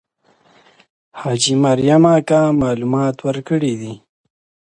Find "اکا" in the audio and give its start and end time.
2.17-2.41